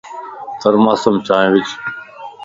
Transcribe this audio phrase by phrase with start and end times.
[0.59, 1.69] ٿرماس مَ چائي وج